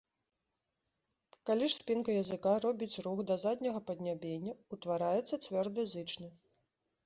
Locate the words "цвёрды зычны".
5.45-6.35